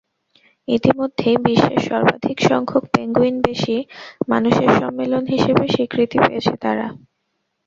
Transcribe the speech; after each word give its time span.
ইতিমধ্যেই 0.67 1.37
বিশ্বের 1.45 1.79
সর্বাধিক 1.89 2.37
সংখ্যক 2.49 2.83
পেঙ্গুইনবেশী 2.93 3.77
মানুষের 4.29 4.69
সম্মেলন 4.79 5.23
হিসেবে 5.33 5.63
স্বীকৃতি 5.67 6.17
পেয়েছে 6.19 6.53
তারা। 6.63 6.87